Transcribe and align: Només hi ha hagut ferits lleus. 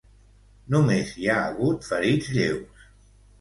Només 0.75 1.11
hi 1.23 1.29
ha 1.33 1.35
hagut 1.49 1.85
ferits 1.91 2.33
lleus. 2.39 2.83